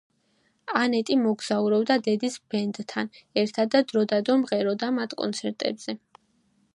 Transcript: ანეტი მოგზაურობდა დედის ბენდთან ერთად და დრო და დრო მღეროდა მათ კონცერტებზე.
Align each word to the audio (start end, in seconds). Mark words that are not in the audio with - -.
ანეტი 0.77 1.17
მოგზაურობდა 1.25 1.97
დედის 2.07 2.37
ბენდთან 2.53 3.11
ერთად 3.43 3.71
და 3.75 3.83
დრო 3.91 4.03
და 4.15 4.19
დრო 4.31 4.39
მღეროდა 4.45 4.93
მათ 4.99 5.17
კონცერტებზე. 5.21 5.97